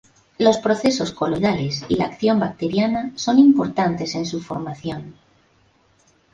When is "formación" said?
4.41-5.13